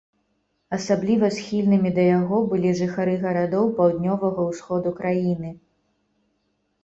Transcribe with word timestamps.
Асабліва 0.77 1.27
схільнымі 1.35 1.89
да 1.97 2.03
яго 2.19 2.39
былі 2.53 2.71
жыхары 2.79 3.13
гарадоў 3.25 3.65
паўднёвага 3.79 4.41
ўсходу 4.49 4.89
краіны. 5.03 5.49